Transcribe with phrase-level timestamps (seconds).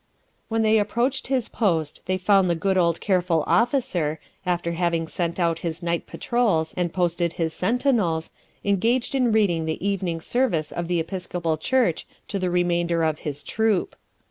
[0.49, 5.39] When they approached his post, they found the good old careful officer, after having sent
[5.39, 8.31] out his night patrols and posted his sentinels,
[8.65, 13.43] engaged in reading the Evening Service of the Episcopal Church to the remainder of his
[13.43, 13.95] troop.